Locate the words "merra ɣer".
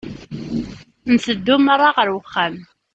1.59-2.07